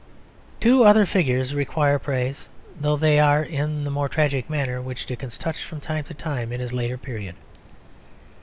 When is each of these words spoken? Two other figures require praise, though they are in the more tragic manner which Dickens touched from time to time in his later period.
Two 0.59 0.83
other 0.83 1.05
figures 1.05 1.53
require 1.53 1.99
praise, 1.99 2.49
though 2.75 2.97
they 2.97 3.19
are 3.19 3.43
in 3.43 3.83
the 3.83 3.91
more 3.91 4.09
tragic 4.09 4.49
manner 4.49 4.81
which 4.81 5.05
Dickens 5.05 5.37
touched 5.37 5.63
from 5.65 5.79
time 5.79 6.05
to 6.05 6.15
time 6.15 6.51
in 6.51 6.59
his 6.59 6.73
later 6.73 6.97
period. 6.97 7.35